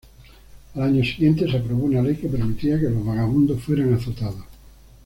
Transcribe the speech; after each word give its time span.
Al 0.73 0.81
año 0.81 1.03
siguiente 1.03 1.47
se 1.47 1.57
aprobó 1.57 1.83
una 1.85 2.01
ley 2.01 2.15
que 2.15 2.27
permitía 2.27 2.79
que 2.79 2.89
los 2.89 3.05
vagabundos 3.05 3.61
fueran 3.61 3.93
azotados. 3.93 4.43